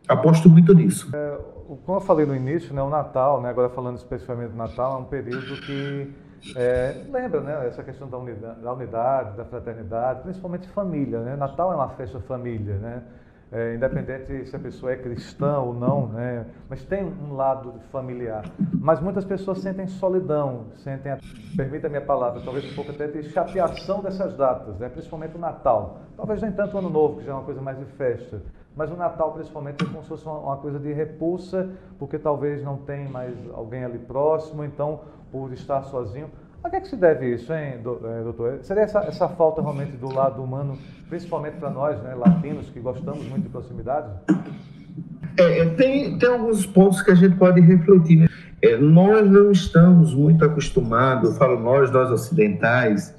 aposto 0.07 0.49
muito 0.49 0.73
nisso. 0.73 1.09
É, 1.13 1.37
como 1.85 1.97
eu 1.97 2.01
falei 2.01 2.25
no 2.25 2.35
início, 2.35 2.73
né, 2.73 2.81
o 2.81 2.89
Natal, 2.89 3.39
né, 3.39 3.49
agora 3.49 3.69
falando 3.69 3.97
especificamente 3.97 4.49
do 4.49 4.57
Natal, 4.57 4.97
é 4.97 5.01
um 5.01 5.05
período 5.05 5.61
que 5.61 6.09
é, 6.55 7.03
lembra, 7.09 7.41
né, 7.41 7.67
essa 7.67 7.83
questão 7.83 8.09
da 8.09 8.17
unidade, 8.17 8.61
da 8.61 8.73
unidade, 8.73 9.37
da 9.37 9.45
fraternidade, 9.45 10.21
principalmente 10.21 10.67
família, 10.69 11.19
né? 11.19 11.35
Natal 11.35 11.71
é 11.71 11.75
uma 11.75 11.89
festa 11.89 12.19
família, 12.19 12.75
né? 12.75 13.03
é, 13.51 13.75
independente 13.75 14.45
se 14.47 14.55
a 14.55 14.59
pessoa 14.59 14.91
é 14.91 14.95
cristã 14.95 15.59
ou 15.59 15.73
não, 15.73 16.07
né? 16.07 16.45
mas 16.69 16.83
tem 16.83 17.05
um 17.05 17.33
lado 17.33 17.73
familiar. 17.91 18.43
Mas 18.73 18.99
muitas 18.99 19.23
pessoas 19.23 19.59
sentem 19.59 19.87
solidão, 19.87 20.65
sentem, 20.77 21.17
permita 21.55 21.87
a 21.87 21.89
minha 21.89 22.01
palavra, 22.01 22.41
talvez 22.43 22.69
um 22.69 22.75
pouco 22.75 22.91
até 22.91 23.07
de 23.07 23.23
chateação 23.29 24.01
dessas 24.01 24.35
datas, 24.35 24.77
né? 24.77 24.89
principalmente 24.89 25.35
o 25.35 25.39
Natal. 25.39 25.99
Talvez 26.17 26.41
nem 26.41 26.51
tanto 26.51 26.75
o 26.75 26.79
Ano 26.79 26.89
Novo, 26.89 27.19
que 27.19 27.25
já 27.25 27.31
é 27.31 27.35
uma 27.35 27.43
coisa 27.43 27.61
mais 27.61 27.77
de 27.77 27.85
festa, 27.85 28.41
mas 28.75 28.91
o 28.91 28.95
Natal 28.95 29.31
principalmente 29.33 29.83
é 29.83 29.87
como 29.87 30.01
se 30.01 30.09
fosse 30.09 30.25
uma 30.25 30.57
coisa 30.57 30.79
de 30.79 30.91
repulsa, 30.91 31.69
porque 31.97 32.17
talvez 32.17 32.63
não 32.63 32.77
tem 32.77 33.07
mais 33.07 33.33
alguém 33.53 33.85
ali 33.85 33.99
próximo, 33.99 34.65
então 34.65 35.01
por 35.35 35.51
estar 35.51 35.83
sozinho. 35.83 36.27
A 36.63 36.69
que, 36.69 36.77
é 36.77 36.79
que 36.79 36.87
se 36.87 36.95
deve 36.95 37.35
isso, 37.35 37.51
hein, 37.51 37.73
é, 37.73 38.23
doutor? 38.23 38.59
Seria 38.61 38.83
essa, 38.83 38.99
essa 38.99 39.27
falta 39.27 39.61
realmente 39.61 39.91
do 39.97 40.11
lado 40.11 40.41
humano, 40.41 40.77
principalmente 41.09 41.57
para 41.57 41.69
nós, 41.69 42.01
né, 42.01 42.15
latinos, 42.15 42.69
que 42.69 42.79
gostamos 42.79 43.27
muito 43.27 43.43
de 43.43 43.49
proximidade? 43.49 44.07
É, 45.37 45.59
é, 45.59 45.65
tem, 45.71 46.17
tem 46.17 46.29
alguns 46.29 46.65
pontos 46.65 47.01
que 47.01 47.11
a 47.11 47.15
gente 47.15 47.35
pode 47.35 47.59
refletir. 47.59 48.19
Né? 48.19 48.27
É, 48.61 48.77
nós 48.77 49.29
não 49.29 49.51
estamos 49.51 50.13
muito 50.13 50.45
acostumados, 50.45 51.31
eu 51.31 51.35
falo 51.35 51.59
nós, 51.59 51.91
nós 51.91 52.09
ocidentais, 52.09 53.13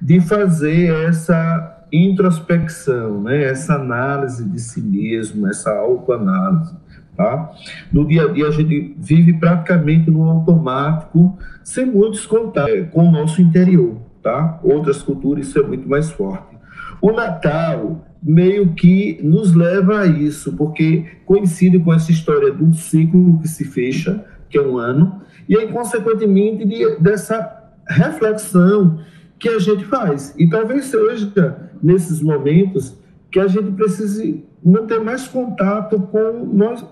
de 0.00 0.22
fazer 0.22 0.90
essa 1.06 1.84
introspecção, 1.92 3.22
né? 3.24 3.44
essa 3.44 3.74
análise 3.74 4.42
de 4.42 4.58
si 4.58 4.80
mesmo, 4.80 5.46
essa 5.46 5.70
autoanálise. 5.70 6.74
Tá? 7.18 7.50
No 7.92 8.06
dia 8.06 8.26
a 8.26 8.28
dia, 8.28 8.46
a 8.46 8.52
gente 8.52 8.94
vive 8.96 9.32
praticamente 9.32 10.08
no 10.08 10.22
automático, 10.22 11.36
sem 11.64 11.84
muitos 11.84 12.24
contatos 12.24 12.72
é, 12.72 12.82
com 12.82 13.08
o 13.08 13.10
nosso 13.10 13.42
interior. 13.42 13.96
Tá? 14.22 14.60
Outras 14.62 15.02
culturas, 15.02 15.48
isso 15.48 15.58
é 15.58 15.62
muito 15.64 15.88
mais 15.88 16.12
forte. 16.12 16.56
O 17.02 17.10
Natal 17.10 18.06
meio 18.22 18.72
que 18.74 19.18
nos 19.20 19.52
leva 19.52 20.02
a 20.02 20.06
isso, 20.06 20.52
porque 20.52 21.06
coincide 21.26 21.80
com 21.80 21.92
essa 21.92 22.12
história 22.12 22.54
um 22.54 22.72
ciclo 22.72 23.40
que 23.40 23.48
se 23.48 23.64
fecha, 23.64 24.24
que 24.48 24.56
é 24.56 24.62
um 24.62 24.78
ano, 24.78 25.20
e 25.48 25.58
aí, 25.58 25.66
consequentemente, 25.72 26.64
de, 26.64 27.00
dessa 27.00 27.72
reflexão 27.88 29.00
que 29.40 29.48
a 29.48 29.58
gente 29.58 29.84
faz. 29.86 30.36
E 30.38 30.48
talvez 30.48 30.84
seja 30.84 31.72
nesses 31.82 32.22
momentos 32.22 32.96
que 33.28 33.40
a 33.40 33.48
gente 33.48 33.72
precise 33.72 34.44
manter 34.64 35.00
mais 35.00 35.26
contato 35.26 35.98
com 35.98 36.44
nós, 36.52 36.84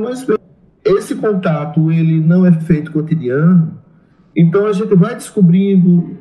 nós 0.00 0.26
esse 0.84 1.14
contato 1.14 1.90
ele 1.90 2.20
não 2.20 2.44
é 2.44 2.52
feito 2.52 2.92
cotidiano, 2.92 3.78
então 4.36 4.66
a 4.66 4.72
gente 4.72 4.94
vai 4.94 5.14
descobrindo 5.14 6.18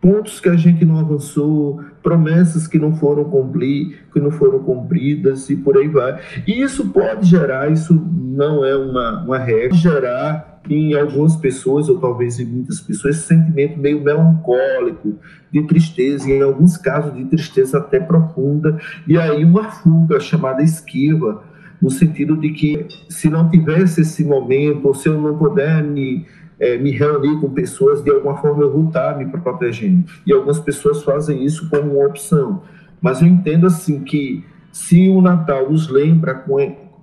pontos 0.00 0.38
que 0.38 0.48
a 0.48 0.56
gente 0.56 0.84
não 0.84 0.98
avançou, 0.98 1.80
promessas 2.02 2.68
que 2.68 2.78
não 2.78 2.94
foram 2.94 3.24
cumprir, 3.24 4.06
que 4.12 4.20
não 4.20 4.30
foram 4.30 4.60
cumpridas 4.60 5.50
e 5.50 5.56
por 5.56 5.76
aí 5.76 5.88
vai. 5.88 6.20
E 6.46 6.62
isso 6.62 6.90
pode 6.90 7.26
gerar, 7.26 7.72
isso 7.72 7.92
não 8.14 8.64
é 8.64 8.76
uma, 8.76 9.24
uma 9.24 9.38
regra, 9.38 9.76
gerar 9.76 10.60
em 10.68 10.94
algumas 10.94 11.36
pessoas, 11.36 11.88
ou 11.88 11.98
talvez 11.98 12.38
em 12.38 12.44
muitas 12.44 12.80
pessoas, 12.80 13.16
esse 13.16 13.26
sentimento 13.26 13.78
meio 13.78 14.00
melancólico, 14.00 15.16
de 15.52 15.62
tristeza, 15.62 16.28
e 16.28 16.34
em 16.34 16.42
alguns 16.42 16.76
casos 16.76 17.14
de 17.14 17.24
tristeza 17.24 17.78
até 17.78 18.00
profunda, 18.00 18.78
e 19.06 19.18
aí 19.18 19.44
uma 19.44 19.64
fuga 19.64 20.18
chamada 20.20 20.62
esquiva, 20.62 21.42
no 21.80 21.90
sentido 21.90 22.36
de 22.36 22.50
que 22.50 22.86
se 23.08 23.28
não 23.28 23.48
tivesse 23.48 24.00
esse 24.00 24.24
momento, 24.24 24.86
ou 24.88 24.94
se 24.94 25.08
eu 25.08 25.20
não 25.20 25.36
puder 25.36 25.82
me 25.82 26.26
é, 26.58 26.78
me 26.78 26.90
reunir 26.90 27.40
com 27.40 27.50
pessoas, 27.50 28.02
de 28.02 28.10
alguma 28.10 28.36
forma 28.36 28.62
eu 28.62 28.72
vou 28.72 28.86
estar 28.86 29.16
me 29.18 29.26
protegendo. 29.26 30.04
E 30.26 30.32
algumas 30.32 30.58
pessoas 30.58 31.02
fazem 31.02 31.44
isso 31.44 31.68
como 31.68 31.98
uma 31.98 32.06
opção. 32.06 32.62
Mas 33.00 33.20
eu 33.20 33.28
entendo 33.28 33.66
assim 33.66 34.00
que 34.00 34.44
se 34.72 35.08
o 35.08 35.20
Natal 35.20 35.70
nos 35.70 35.88
lembra 35.88 36.34
com, 36.34 36.58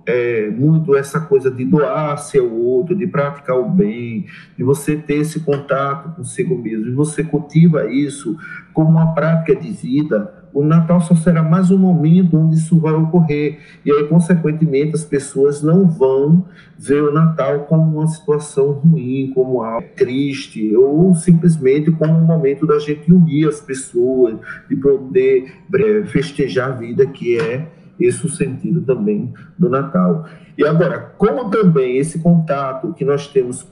é, 0.06 0.50
muito 0.50 0.94
essa 0.94 1.20
coisa 1.20 1.50
de 1.50 1.64
doar-se 1.64 2.38
ao 2.38 2.50
outro, 2.50 2.94
de 2.94 3.06
praticar 3.06 3.56
o 3.56 3.68
bem, 3.68 4.26
de 4.56 4.64
você 4.64 4.96
ter 4.96 5.16
esse 5.16 5.40
contato 5.40 6.16
consigo 6.16 6.56
mesmo, 6.56 6.88
e 6.88 6.92
você 6.92 7.22
cultiva 7.22 7.90
isso 7.90 8.36
como 8.72 8.90
uma 8.90 9.14
prática 9.14 9.54
de 9.54 9.70
vida, 9.70 10.43
o 10.54 10.64
Natal 10.64 11.00
só 11.00 11.16
será 11.16 11.42
mais 11.42 11.72
um 11.72 11.76
momento 11.76 12.38
onde 12.38 12.54
isso 12.54 12.78
vai 12.78 12.92
ocorrer. 12.92 13.58
E 13.84 13.90
aí, 13.90 14.04
consequentemente, 14.06 14.94
as 14.94 15.04
pessoas 15.04 15.60
não 15.60 15.88
vão 15.88 16.46
ver 16.78 17.02
o 17.02 17.12
Natal 17.12 17.60
como 17.64 17.98
uma 17.98 18.06
situação 18.06 18.70
ruim, 18.70 19.32
como 19.34 19.62
algo 19.62 19.88
triste, 19.96 20.74
ou 20.76 21.12
simplesmente 21.16 21.90
como 21.90 22.14
um 22.14 22.24
momento 22.24 22.66
da 22.68 22.78
gente 22.78 23.12
unir 23.12 23.48
as 23.48 23.60
pessoas, 23.60 24.36
de 24.68 24.76
poder 24.76 25.52
é, 25.74 26.04
festejar 26.04 26.70
a 26.70 26.74
vida, 26.76 27.04
que 27.04 27.36
é 27.36 27.66
esse 27.98 28.24
o 28.24 28.28
sentido 28.28 28.80
também 28.80 29.32
do 29.58 29.68
Natal. 29.68 30.24
E 30.56 30.64
agora, 30.64 31.00
como 31.18 31.50
também 31.50 31.98
esse 31.98 32.20
contato 32.20 32.92
que 32.94 33.04
nós 33.04 33.26
temos 33.26 33.66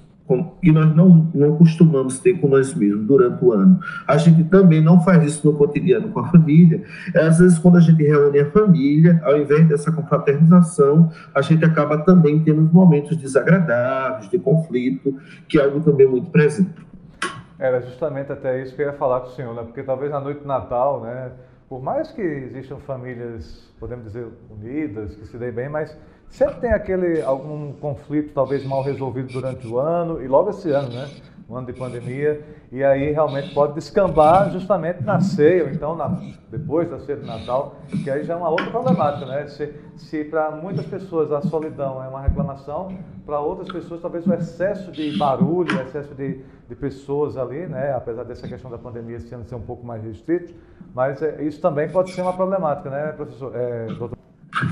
que 0.63 0.73
nós 0.73 0.95
não, 0.95 1.31
não 1.35 1.57
costumamos 1.57 2.19
ter 2.19 2.35
com 2.35 2.49
nós 2.49 2.75
mesmos 2.75 3.07
durante 3.07 3.45
o 3.45 3.53
ano. 3.53 3.81
A 4.07 4.17
gente 4.17 4.45
também 4.45 4.81
não 4.81 5.01
faz 5.01 5.25
isso 5.25 5.47
no 5.47 5.57
cotidiano 5.57 6.09
com 6.09 6.21
a 6.21 6.29
família. 6.29 6.83
É, 7.15 7.27
às 7.27 7.39
vezes, 7.39 7.59
quando 7.59 7.77
a 7.77 7.81
gente 7.81 8.03
reúne 8.03 8.39
a 8.39 8.51
família, 8.51 9.21
ao 9.25 9.37
invés 9.37 9.69
dessa 9.69 9.91
confraternização, 9.93 11.11
a 11.35 11.43
gente 11.43 11.65
acaba 11.65 11.99
também 11.99 12.43
tendo 12.43 12.63
momentos 12.63 13.17
desagradáveis, 13.17 14.29
de 14.31 14.39
conflito, 14.39 15.17
que 15.49 15.59
é 15.59 15.65
algo 15.65 15.81
também 15.81 16.07
muito 16.07 16.31
presente. 16.31 16.71
Era 17.59 17.81
justamente 17.81 18.33
até 18.33 18.61
isso 18.61 18.75
que 18.75 18.83
eu 18.83 18.87
ia 18.87 18.93
falar 18.93 19.21
com 19.21 19.29
o 19.29 19.31
senhor, 19.31 19.55
né? 19.55 19.63
porque 19.63 19.83
talvez 19.83 20.11
na 20.11 20.21
noite 20.21 20.41
de 20.41 20.47
Natal, 20.47 21.01
né, 21.03 21.31
por 21.69 21.81
mais 21.81 22.11
que 22.11 22.21
existam 22.21 22.77
famílias, 22.79 23.73
podemos 23.79 24.05
dizer, 24.07 24.27
unidas, 24.51 25.15
que 25.15 25.27
se 25.27 25.39
deem 25.39 25.53
bem, 25.53 25.69
mas 25.69 25.97
sempre 26.33 26.57
tem 26.57 26.73
aquele 26.73 27.23
algum 27.23 27.73
conflito 27.75 28.33
talvez 28.33 28.65
mal 28.65 28.83
resolvido 28.83 29.33
durante 29.33 29.67
o 29.67 29.79
ano 29.79 30.21
e 30.23 30.27
logo 30.27 30.51
esse 30.51 30.71
ano, 30.71 30.89
né? 30.89 31.09
Um 31.49 31.57
ano 31.57 31.67
de 31.67 31.75
pandemia, 31.75 32.43
e 32.71 32.83
aí 32.83 33.13
realmente 33.13 33.53
pode 33.53 33.75
descambar 33.75 34.51
justamente 34.51 35.03
na 35.03 35.21
ceia, 35.21 35.65
ou 35.65 35.71
então 35.71 35.95
na, 35.95 36.19
depois 36.51 36.89
da 36.89 36.99
ceia 36.99 37.19
de 37.19 37.27
Natal, 37.27 37.77
que 38.03 38.11
aí 38.11 38.25
já 38.25 38.33
é 38.33 38.37
uma 38.37 38.49
outra 38.49 38.71
problemática, 38.71 39.27
né? 39.27 39.47
Se, 39.47 39.75
se 39.99 40.25
para 40.25 40.51
muitas 40.51 40.87
pessoas 40.87 41.31
a 41.31 41.43
solidão 41.43 42.03
é 42.03 42.09
uma 42.09 42.23
reclamação, 42.23 42.97
para 43.27 43.39
outras 43.39 43.71
pessoas 43.71 44.01
talvez 44.01 44.27
o 44.27 44.33
excesso 44.33 44.91
de 44.91 45.19
barulho, 45.19 45.77
o 45.77 45.83
excesso 45.83 46.15
de, 46.15 46.41
de 46.67 46.75
pessoas 46.75 47.37
ali, 47.37 47.67
né? 47.67 47.93
Apesar 47.93 48.25
dessa 48.25 48.49
questão 48.49 48.71
da 48.71 48.79
pandemia 48.79 49.21
ano 49.35 49.45
ser 49.45 49.55
um 49.55 49.61
pouco 49.61 49.85
mais 49.85 50.03
restrito, 50.03 50.55
mas 50.95 51.21
é, 51.21 51.43
isso 51.43 51.61
também 51.61 51.91
pode 51.91 52.13
ser 52.13 52.23
uma 52.23 52.33
problemática, 52.33 52.89
né, 52.89 53.13
professor? 53.13 53.55
É, 53.55 53.87
doutor? 53.89 54.22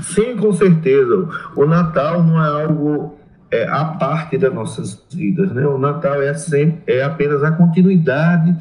Sim, 0.01 0.37
com 0.37 0.53
certeza. 0.53 1.27
O 1.55 1.65
Natal 1.65 2.23
não 2.23 2.43
é 2.43 2.63
algo 2.63 3.17
é, 3.51 3.67
à 3.67 3.85
parte 3.85 4.37
das 4.37 4.53
nossas 4.53 5.03
vidas, 5.11 5.51
né? 5.51 5.65
O 5.67 5.77
Natal 5.77 6.21
é, 6.21 6.33
sempre, 6.33 6.81
é 6.87 7.03
apenas 7.03 7.43
a 7.43 7.51
continuidade 7.51 8.55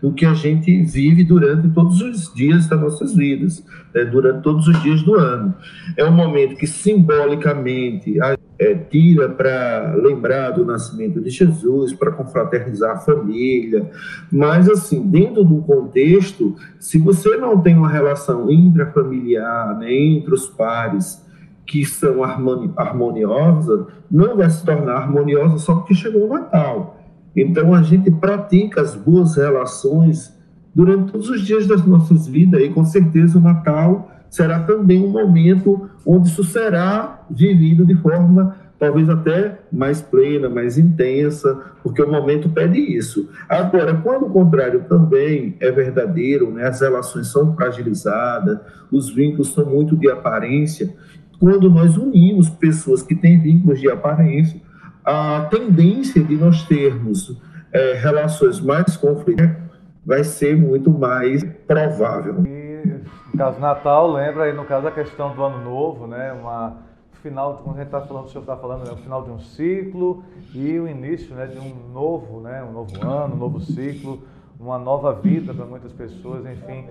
do 0.00 0.12
que 0.12 0.24
a 0.24 0.34
gente 0.34 0.82
vive 0.82 1.24
durante 1.24 1.68
todos 1.68 2.00
os 2.00 2.32
dias 2.32 2.66
das 2.66 2.80
nossas 2.80 3.14
vidas, 3.14 3.64
né? 3.94 4.04
durante 4.04 4.42
todos 4.42 4.66
os 4.66 4.82
dias 4.82 5.02
do 5.02 5.14
ano. 5.14 5.54
É 5.96 6.04
um 6.04 6.12
momento 6.12 6.56
que 6.56 6.66
simbolicamente 6.66 8.16
é, 8.58 8.74
tira 8.74 9.28
para 9.28 9.94
lembrar 9.96 10.52
do 10.52 10.64
nascimento 10.64 11.20
de 11.20 11.30
Jesus, 11.30 11.92
para 11.92 12.12
confraternizar 12.12 12.96
a 12.96 13.00
família, 13.00 13.90
mas 14.32 14.68
assim, 14.68 15.02
dentro 15.02 15.44
do 15.44 15.62
contexto, 15.62 16.56
se 16.78 16.98
você 16.98 17.36
não 17.36 17.60
tem 17.60 17.76
uma 17.76 17.88
relação 17.88 18.50
intrafamiliar, 18.50 19.78
né, 19.78 19.92
entre 19.92 20.32
os 20.34 20.46
pares, 20.46 21.24
que 21.66 21.84
são 21.84 22.24
harmoniosas, 22.24 23.86
não 24.10 24.36
vai 24.36 24.50
se 24.50 24.64
tornar 24.64 24.94
harmoniosa 24.94 25.58
só 25.58 25.76
porque 25.76 25.94
chegou 25.94 26.28
o 26.28 26.34
Natal. 26.34 26.99
Então 27.34 27.74
a 27.74 27.82
gente 27.82 28.10
pratica 28.10 28.80
as 28.80 28.94
boas 28.94 29.36
relações 29.36 30.36
durante 30.74 31.12
todos 31.12 31.28
os 31.28 31.42
dias 31.42 31.66
das 31.66 31.84
nossas 31.84 32.26
vidas 32.26 32.60
e 32.62 32.68
com 32.68 32.84
certeza 32.84 33.38
o 33.38 33.40
Natal 33.40 34.10
será 34.28 34.60
também 34.60 35.04
um 35.04 35.10
momento 35.10 35.88
onde 36.06 36.28
isso 36.28 36.44
será 36.44 37.24
vivido 37.30 37.84
de 37.84 37.94
forma 37.96 38.56
talvez 38.80 39.10
até 39.10 39.58
mais 39.70 40.00
plena, 40.00 40.48
mais 40.48 40.78
intensa, 40.78 41.60
porque 41.82 42.00
o 42.00 42.10
momento 42.10 42.48
pede 42.48 42.78
isso. 42.78 43.28
Agora, 43.46 43.94
quando 43.94 44.24
o 44.24 44.30
contrário 44.30 44.84
também 44.88 45.54
é 45.60 45.70
verdadeiro, 45.70 46.50
né, 46.50 46.66
as 46.66 46.80
relações 46.80 47.26
são 47.26 47.54
fragilizadas, 47.54 48.58
os 48.90 49.10
vínculos 49.10 49.52
são 49.52 49.66
muito 49.66 49.94
de 49.94 50.10
aparência, 50.10 50.94
quando 51.38 51.68
nós 51.68 51.98
unimos 51.98 52.48
pessoas 52.48 53.02
que 53.02 53.14
têm 53.14 53.38
vínculos 53.38 53.78
de 53.78 53.90
aparência, 53.90 54.58
a 55.04 55.46
tendência 55.50 56.22
de 56.22 56.36
nós 56.36 56.62
termos 56.64 57.36
é, 57.72 57.94
relações 57.94 58.60
mais 58.60 58.96
conflitantes 58.96 59.56
vai 60.04 60.24
ser 60.24 60.56
muito 60.56 60.90
mais 60.90 61.44
provável. 61.66 62.44
E 62.46 63.00
no 63.32 63.38
caso 63.38 63.60
Natal, 63.60 64.12
lembra 64.12 64.44
aí 64.44 64.52
no 64.52 64.64
caso 64.64 64.86
a 64.86 64.90
questão 64.90 65.34
do 65.34 65.42
ano 65.42 65.62
novo, 65.64 66.06
né? 66.06 66.32
Uma 66.32 66.90
final, 67.22 67.60
quando 67.62 67.76
a 67.76 67.78
gente 67.80 67.88
está 67.88 68.00
falando, 68.00 68.26
o 68.26 68.28
senhor 68.28 68.42
está 68.42 68.56
falando, 68.56 68.88
é 68.88 68.92
o 68.92 68.96
final 68.96 69.22
de 69.22 69.30
um 69.30 69.38
ciclo 69.38 70.24
e 70.54 70.78
o 70.78 70.88
início 70.88 71.34
né, 71.34 71.46
de 71.46 71.58
um 71.58 71.74
novo, 71.92 72.40
né, 72.40 72.62
um 72.62 72.72
novo 72.72 73.06
ano, 73.06 73.34
um 73.34 73.38
novo 73.38 73.60
ciclo, 73.60 74.22
uma 74.58 74.78
nova 74.78 75.12
vida 75.12 75.54
para 75.54 75.64
muitas 75.64 75.92
pessoas, 75.92 76.44
enfim. 76.46 76.86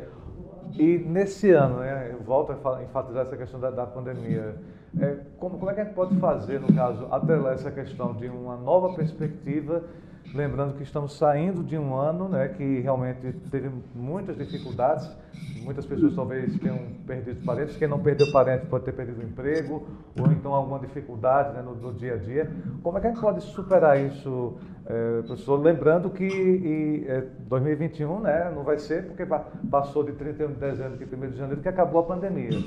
E 0.77 0.97
nesse 0.99 1.51
ano, 1.51 1.79
né, 1.79 2.15
volto 2.25 2.51
a 2.51 2.83
enfatizar 2.83 3.25
essa 3.25 3.37
questão 3.37 3.59
da, 3.59 3.71
da 3.71 3.85
pandemia. 3.85 4.55
É, 4.99 5.17
como, 5.37 5.57
como 5.57 5.69
é 5.69 5.73
que 5.73 5.81
a 5.81 5.83
gente 5.83 5.93
pode 5.93 6.15
fazer, 6.17 6.59
no 6.59 6.73
caso, 6.73 7.07
atrelar 7.11 7.53
essa 7.53 7.71
questão 7.71 8.13
de 8.13 8.27
uma 8.27 8.55
nova 8.55 8.93
perspectiva, 8.95 9.83
lembrando 10.33 10.75
que 10.75 10.83
estamos 10.83 11.17
saindo 11.17 11.63
de 11.63 11.77
um 11.77 11.95
ano 11.95 12.29
né, 12.29 12.47
que 12.49 12.79
realmente 12.79 13.33
teve 13.49 13.69
muitas 13.95 14.37
dificuldades, 14.37 15.09
muitas 15.63 15.85
pessoas 15.85 16.15
talvez 16.15 16.57
tenham 16.59 16.79
perdido 17.05 17.43
parentes, 17.43 17.75
quem 17.77 17.87
não 17.87 17.99
perdeu 17.99 18.31
parente 18.31 18.65
pode 18.67 18.85
ter 18.85 18.91
perdido 18.91 19.21
o 19.21 19.23
emprego, 19.23 19.87
ou 20.19 20.31
então 20.31 20.53
alguma 20.53 20.79
dificuldade 20.79 21.53
né, 21.53 21.61
no, 21.61 21.75
no, 21.75 21.93
dia 21.93 22.13
a 22.13 22.17
dia. 22.17 22.51
Como 22.83 22.97
é 22.97 23.01
que 23.01 23.07
a 23.07 23.09
gente 23.11 23.21
pode 23.21 23.41
superar 23.41 23.99
isso, 23.99 24.57
é, 24.85 25.21
professor? 25.21 25.59
Lembrando 25.59 26.09
que 26.09 26.25
e, 26.25 27.05
é, 27.07 27.25
2021 27.47 28.19
né, 28.19 28.51
não 28.53 28.63
vai 28.63 28.77
ser 28.77 29.05
porque 29.07 29.25
passou 29.69 30.03
de 30.03 30.13
31 30.13 30.53
de 30.53 30.59
dezembro 30.59 30.97
para 30.97 31.27
1 31.27 31.31
de 31.31 31.37
janeiro 31.37 31.61
que 31.61 31.69
acabou 31.69 32.01
a 32.01 32.03
pandemia 32.03 32.59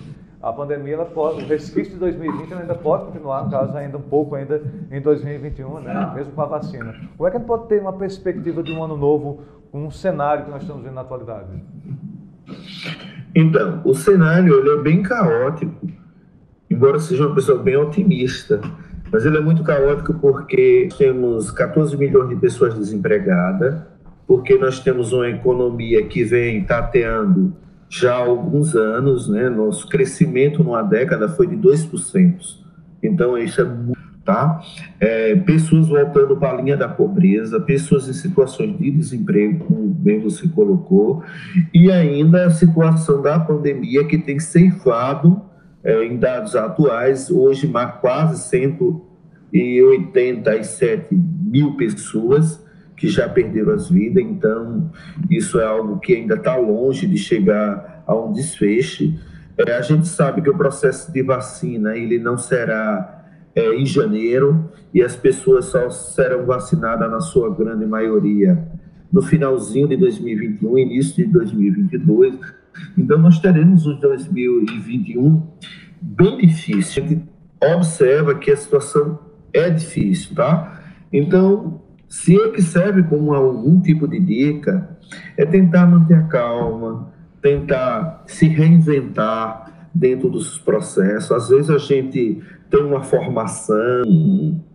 a 0.43 0.53
pandemia, 0.53 0.95
ela 0.95 1.05
pode, 1.05 1.45
o 1.45 1.47
resquício 1.47 1.93
de 1.93 2.01
2020 2.01 2.53
ainda 2.55 2.75
pode 2.75 3.05
continuar, 3.05 3.45
no 3.45 3.51
caso, 3.51 3.77
ainda 3.77 3.97
um 3.97 4.03
pouco 4.03 4.35
ainda 4.35 4.61
em 4.91 5.01
2021, 5.01 5.81
né? 5.81 6.13
mesmo 6.17 6.33
com 6.33 6.43
a 6.43 6.47
vacina. 6.47 6.95
Como 7.17 7.29
é 7.29 7.31
que 7.31 7.37
a 7.37 7.41
gente 7.41 7.47
pode 7.47 7.69
ter 7.69 7.81
uma 7.81 7.93
perspectiva 7.93 8.61
de 8.61 8.73
um 8.73 8.83
ano 8.83 8.97
novo 8.97 9.43
com 9.71 9.87
um 9.87 9.91
cenário 9.91 10.45
que 10.45 10.51
nós 10.51 10.63
estamos 10.63 10.83
vendo 10.83 10.95
na 10.95 11.03
atualidade? 11.03 11.47
Então, 13.33 13.83
o 13.85 13.95
cenário 13.95 14.59
ele 14.59 14.81
é 14.81 14.83
bem 14.83 15.01
caótico, 15.03 15.87
embora 16.69 16.99
seja 16.99 17.25
uma 17.25 17.35
pessoa 17.37 17.63
bem 17.63 17.77
otimista, 17.77 18.61
mas 19.13 19.25
ele 19.25 19.39
é 19.39 19.41
muito 19.41 19.63
caótico 19.63 20.15
porque 20.15 20.89
temos 20.99 21.53
14 21.53 21.97
milhões 21.97 22.31
de 22.31 22.37
pessoas 22.37 22.75
desempregadas, 22.75 23.81
porque 24.27 24.59
nós 24.59 24.81
temos 24.81 25.13
uma 25.13 25.29
economia 25.29 26.05
que 26.05 26.25
vem 26.25 26.65
tateando 26.65 27.55
já 27.93 28.15
há 28.15 28.25
alguns 28.25 28.75
anos, 28.75 29.29
né? 29.29 29.51
Nosso 29.51 29.87
crescimento 29.87 30.65
numa 30.65 30.83
década 30.83 31.29
foi 31.29 31.47
de 31.47 31.57
2%. 31.57 32.63
Então, 33.03 33.37
isso 33.37 33.61
é 33.61 33.67
tá? 34.25 34.63
É, 35.01 35.35
pessoas 35.37 35.89
voltando 35.89 36.37
para 36.37 36.57
a 36.57 36.61
linha 36.61 36.77
da 36.77 36.89
pobreza, 36.89 37.59
pessoas 37.61 38.09
em 38.09 38.13
situações 38.13 38.79
de 38.79 38.93
desemprego, 38.93 39.65
como 39.65 39.89
bem 39.89 40.21
você 40.21 40.47
colocou, 40.49 41.25
e 41.75 41.91
ainda 41.91 42.47
a 42.47 42.51
situação 42.51 43.21
da 43.21 43.41
pandemia 43.41 44.05
que 44.05 44.17
tem 44.17 44.39
ceifado, 44.39 45.43
é, 45.83 46.05
em 46.05 46.17
dados 46.17 46.55
atuais, 46.55 47.29
hoje 47.31 47.69
quase 48.01 48.41
187 48.49 51.13
mil 51.13 51.77
pessoas 51.77 52.63
que 53.03 53.09
já 53.09 53.29
perderam 53.29 53.73
as 53.73 53.91
vidas, 53.91 54.23
então 54.23 54.89
isso 55.29 55.59
é 55.59 55.67
algo 55.67 55.99
que 55.99 56.15
ainda 56.15 56.37
está 56.37 56.55
longe 56.55 57.05
de 57.05 57.17
chegar 57.17 58.05
a 58.07 58.15
um 58.15 58.33
desfecho. 58.33 59.13
É, 59.59 59.73
a 59.73 59.81
gente 59.81 60.07
sabe 60.07 60.41
que 60.41 60.49
o 60.49 60.57
processo 60.57 61.11
de 61.11 61.21
vacina 61.21 61.97
ele 61.97 62.17
não 62.17 62.39
será 62.39 63.27
é, 63.57 63.75
em 63.75 63.85
janeiro 63.85 64.71
e 64.95 65.03
as 65.03 65.17
pessoas 65.17 65.65
só 65.65 65.91
serão 65.91 66.47
vacinadas 66.47 67.11
na 67.11 67.21
sua 67.21 67.53
grande 67.53 67.85
maioria 67.87 68.57
no 69.13 69.21
finalzinho 69.21 69.89
de 69.89 69.97
2021, 69.97 70.79
início 70.79 71.27
de 71.27 71.33
2022. 71.33 72.39
Então 72.97 73.19
nós 73.19 73.41
teremos 73.41 73.85
um 73.85 73.99
2021 73.99 75.43
bem 76.01 76.39
difícil. 76.39 77.03
A 77.03 77.07
gente 77.09 77.25
observa 77.75 78.37
que 78.37 78.53
a 78.53 78.57
situação 78.57 79.19
é 79.53 79.69
difícil, 79.71 80.37
tá? 80.37 80.81
Então 81.13 81.83
Se 82.12 82.35
ele 82.35 82.61
serve 82.61 83.04
como 83.04 83.33
algum 83.33 83.81
tipo 83.81 84.07
de 84.07 84.21
dica, 84.21 84.87
é 85.35 85.47
tentar 85.47 85.87
manter 85.87 86.12
a 86.12 86.23
calma, 86.25 87.11
tentar 87.40 88.25
se 88.26 88.47
reinventar 88.47 89.88
dentro 89.95 90.28
dos 90.28 90.59
processos. 90.59 91.33
Às 91.33 91.49
vezes 91.49 91.71
a 91.71 91.78
gente 91.78 92.42
tem 92.69 92.83
uma 92.83 93.02
formação, 93.02 94.02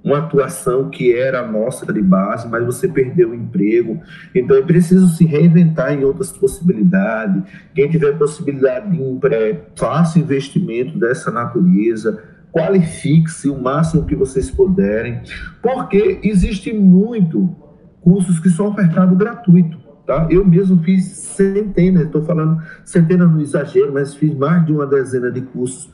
uma 0.04 0.18
atuação 0.18 0.90
que 0.90 1.14
era 1.14 1.48
nossa 1.48 1.86
de 1.94 2.02
base, 2.02 2.50
mas 2.50 2.66
você 2.66 2.88
perdeu 2.88 3.30
o 3.30 3.36
emprego. 3.36 4.02
Então 4.34 4.58
é 4.58 4.64
preciso 4.64 5.08
se 5.10 5.24
reinventar 5.24 5.94
em 5.94 6.04
outras 6.04 6.32
possibilidades. 6.32 7.44
Quem 7.76 7.88
tiver 7.88 8.18
possibilidade 8.18 8.90
de 8.90 9.00
emprego, 9.00 9.62
faça 9.76 10.18
investimento 10.18 10.98
dessa 10.98 11.30
natureza, 11.30 12.20
qualifique-se 12.58 13.48
o 13.48 13.62
máximo 13.62 14.06
que 14.06 14.16
vocês 14.16 14.50
puderem, 14.50 15.22
porque 15.62 16.20
existe 16.24 16.74
muito 16.74 17.56
cursos 18.02 18.40
que 18.40 18.50
são 18.50 18.70
ofertados 18.70 19.16
gratuito. 19.16 19.78
Tá? 20.08 20.26
Eu 20.30 20.44
mesmo 20.44 20.82
fiz 20.84 21.04
centenas, 21.06 22.06
estou 22.06 22.24
falando 22.24 22.60
centenas 22.84 23.30
no 23.30 23.42
exagero, 23.42 23.94
mas 23.94 24.16
fiz 24.16 24.34
mais 24.34 24.66
de 24.66 24.72
uma 24.72 24.88
dezena 24.88 25.30
de 25.30 25.42
cursos 25.42 25.92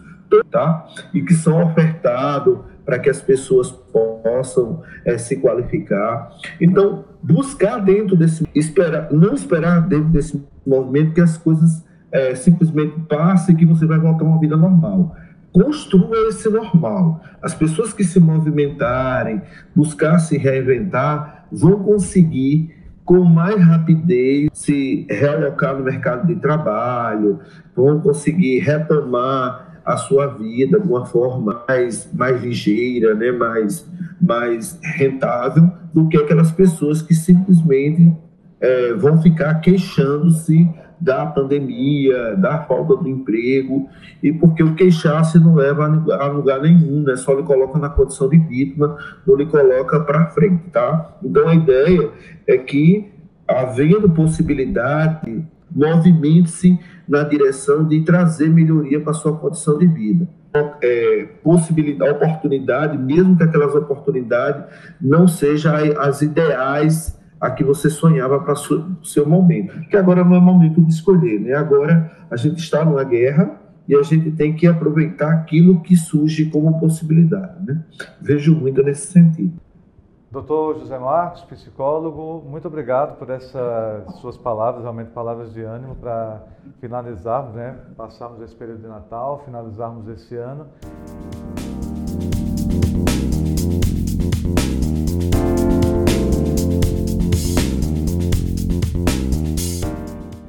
tá? 0.52 0.88
e 1.14 1.22
que 1.22 1.34
são 1.34 1.62
ofertados 1.64 2.60
para 2.86 3.00
que 3.00 3.10
as 3.10 3.22
pessoas 3.22 3.72
possam 3.72 4.82
é, 5.04 5.18
se 5.18 5.38
qualificar. 5.38 6.30
Então, 6.62 7.06
buscar 7.22 7.80
dentro 7.80 8.16
desse, 8.16 8.48
esperar, 8.54 9.12
não 9.12 9.34
esperar 9.34 9.82
dentro 9.82 10.10
desse 10.10 10.42
movimento 10.66 11.14
que 11.14 11.22
as 11.22 11.38
coisas 11.38 11.84
é, 12.12 12.36
simplesmente 12.36 13.00
passem 13.10 13.56
e 13.56 13.58
que 13.58 13.66
você 13.66 13.86
vai 13.86 13.98
voltar 13.98 14.24
a 14.24 14.28
uma 14.28 14.40
vida 14.40 14.56
normal. 14.56 15.16
Construa 15.54 16.30
esse 16.30 16.50
normal. 16.50 17.24
As 17.42 17.54
pessoas 17.54 17.94
que 17.94 18.04
se 18.04 18.20
movimentarem, 18.20 19.42
buscar 19.76 20.18
se 20.18 20.38
reinventar, 20.38 21.46
vão 21.52 21.84
conseguir 21.84 22.76
com 23.06 23.24
mais 23.24 23.62
rapidez 23.62 24.50
se 24.54 25.06
realocar 25.10 25.78
no 25.78 25.84
mercado 25.84 26.26
de 26.26 26.36
trabalho, 26.36 27.40
vão 27.76 28.00
conseguir 28.00 28.60
retomar 28.60 29.82
a 29.86 29.98
sua 29.98 30.28
vida 30.28 30.80
de 30.80 30.88
uma 30.88 31.06
forma 31.06 31.64
mais, 31.68 32.10
mais 32.14 32.42
ligeira, 32.42 33.14
né? 33.14 33.32
mais, 33.32 33.86
mais 34.22 34.80
rentável 34.82 35.70
do 35.94 36.08
que 36.08 36.18
aquelas 36.18 36.52
pessoas 36.52 37.02
que 37.02 37.14
simplesmente 37.14 38.16
é, 38.62 38.94
vão 38.94 39.22
ficar 39.22 39.56
queixando-se 39.56 40.68
da 41.04 41.26
pandemia, 41.26 42.36
da 42.38 42.60
falta 42.60 42.96
do 42.96 43.10
emprego, 43.10 43.90
e 44.22 44.32
porque 44.32 44.64
o 44.64 44.74
queixar-se 44.74 45.38
não 45.38 45.56
leva 45.56 45.86
a 45.86 46.28
lugar 46.28 46.62
nenhum, 46.62 47.04
né? 47.04 47.16
só 47.18 47.34
lhe 47.34 47.44
coloca 47.44 47.78
na 47.78 47.90
condição 47.90 48.30
de 48.30 48.38
vítima, 48.38 48.98
não 49.28 49.36
lhe 49.36 49.46
coloca 49.46 50.00
para 50.00 50.28
frente. 50.28 50.64
Tá? 50.72 51.18
Então 51.22 51.48
a 51.48 51.56
ideia 51.56 52.10
é 52.48 52.58
que, 52.58 53.12
havendo 53.48 54.10
possibilidade 54.10 55.46
movimente-se 55.76 56.80
na 57.08 57.24
direção 57.24 57.84
de 57.84 58.02
trazer 58.02 58.48
melhoria 58.48 59.00
para 59.00 59.14
sua 59.14 59.36
condição 59.36 59.78
de 59.78 59.88
vida. 59.88 60.28
É, 60.84 61.28
possibilidade, 61.44 62.12
oportunidade, 62.12 62.96
mesmo 62.96 63.36
que 63.36 63.44
aquelas 63.44 63.74
oportunidades 63.74 64.64
não 65.02 65.28
sejam 65.28 65.74
as 65.98 66.22
ideais 66.22 67.20
a 67.44 67.52
que 67.52 67.62
você 67.62 67.90
sonhava 67.90 68.40
para 68.40 68.54
o 68.54 69.06
seu 69.06 69.28
momento. 69.28 69.78
Que 69.90 69.98
agora 69.98 70.24
não 70.24 70.38
é 70.38 70.40
momento 70.40 70.82
de 70.82 70.94
escolher, 70.94 71.42
né? 71.42 71.54
Agora 71.54 72.10
a 72.32 72.38
gente 72.38 72.60
está 72.60 72.86
numa 72.86 73.04
guerra 73.04 73.60
e 73.86 73.94
a 73.94 74.02
gente 74.02 74.32
tem 74.32 74.56
que 74.56 74.66
aproveitar 74.66 75.30
aquilo 75.30 75.82
que 75.82 75.98
surge 75.98 76.46
como 76.46 76.80
possibilidade, 76.80 77.66
né? 77.66 77.84
Vejo 78.22 78.56
muito 78.56 78.82
nesse 78.82 79.08
sentido. 79.08 79.52
Doutor 80.32 80.80
José 80.80 80.98
Marcos, 80.98 81.42
psicólogo, 81.42 82.50
muito 82.50 82.66
obrigado 82.66 83.20
por 83.20 83.30
essas 83.30 84.16
suas 84.22 84.38
palavras, 84.38 84.82
realmente 84.82 85.12
palavras 85.12 85.54
de 85.54 85.62
ânimo 85.62 85.96
para 85.96 86.42
finalizarmos, 86.80 87.56
né? 87.56 87.76
Passarmos 87.98 88.42
esse 88.42 88.56
período 88.56 88.82
de 88.82 88.88
Natal, 88.88 89.44
finalizarmos 89.46 90.08
esse 90.08 90.34
ano 90.38 90.66